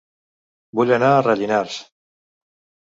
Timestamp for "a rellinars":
1.11-1.79